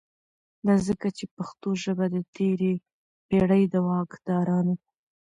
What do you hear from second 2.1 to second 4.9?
د تیری پیړۍ دواکدارانو